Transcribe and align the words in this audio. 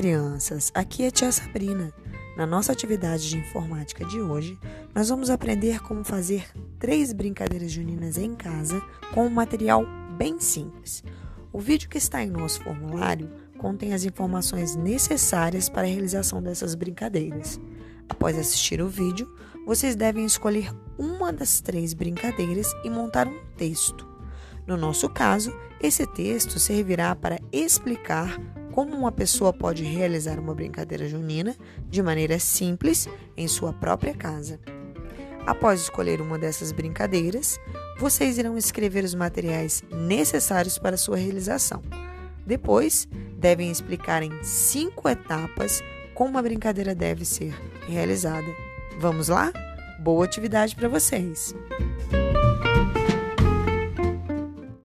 crianças! 0.00 0.70
Aqui 0.74 1.02
é 1.02 1.10
Tia 1.10 1.32
Sabrina. 1.32 1.92
Na 2.36 2.46
nossa 2.46 2.72
atividade 2.72 3.28
de 3.28 3.36
informática 3.36 4.04
de 4.04 4.20
hoje, 4.20 4.56
nós 4.94 5.08
vamos 5.08 5.28
aprender 5.28 5.80
como 5.80 6.04
fazer 6.04 6.46
três 6.78 7.12
brincadeiras 7.12 7.72
juninas 7.72 8.16
em 8.16 8.34
casa 8.34 8.80
com 9.12 9.26
um 9.26 9.30
material 9.30 9.84
bem 10.16 10.38
simples. 10.38 11.02
O 11.52 11.58
vídeo 11.58 11.88
que 11.88 11.98
está 11.98 12.22
em 12.22 12.30
nosso 12.30 12.62
formulário 12.62 13.28
contém 13.58 13.92
as 13.92 14.04
informações 14.04 14.76
necessárias 14.76 15.68
para 15.68 15.82
a 15.82 15.90
realização 15.90 16.40
dessas 16.40 16.74
brincadeiras. 16.74 17.60
Após 18.08 18.38
assistir 18.38 18.80
o 18.80 18.88
vídeo, 18.88 19.28
vocês 19.66 19.96
devem 19.96 20.24
escolher 20.24 20.72
uma 20.96 21.32
das 21.32 21.60
três 21.60 21.92
brincadeiras 21.92 22.72
e 22.84 22.88
montar 22.88 23.26
um 23.26 23.38
texto. 23.56 24.08
No 24.66 24.76
nosso 24.76 25.08
caso, 25.08 25.52
esse 25.82 26.06
texto 26.06 26.58
servirá 26.58 27.14
para 27.16 27.40
explicar 27.52 28.38
como 28.72 28.96
uma 28.96 29.12
pessoa 29.12 29.52
pode 29.52 29.84
realizar 29.84 30.38
uma 30.38 30.54
brincadeira 30.54 31.08
junina 31.08 31.56
de 31.88 32.02
maneira 32.02 32.38
simples 32.38 33.08
em 33.36 33.46
sua 33.48 33.72
própria 33.72 34.14
casa. 34.14 34.60
Após 35.46 35.80
escolher 35.80 36.20
uma 36.20 36.38
dessas 36.38 36.70
brincadeiras, 36.70 37.58
vocês 37.98 38.38
irão 38.38 38.56
escrever 38.56 39.04
os 39.04 39.14
materiais 39.14 39.82
necessários 39.90 40.78
para 40.78 40.96
sua 40.96 41.16
realização. 41.16 41.82
Depois, 42.46 43.08
devem 43.38 43.70
explicar 43.70 44.22
em 44.22 44.42
cinco 44.42 45.08
etapas 45.08 45.82
como 46.14 46.38
a 46.38 46.42
brincadeira 46.42 46.94
deve 46.94 47.24
ser 47.24 47.54
realizada. 47.88 48.48
Vamos 48.98 49.28
lá? 49.28 49.52
Boa 49.98 50.24
atividade 50.24 50.76
para 50.76 50.88
vocês! 50.88 51.54